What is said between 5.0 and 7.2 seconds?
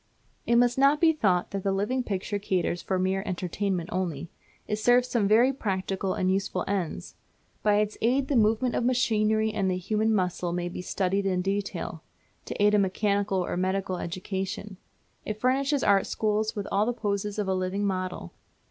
some very practical and useful ends.